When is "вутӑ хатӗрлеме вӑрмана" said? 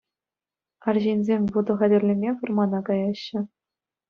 1.57-2.79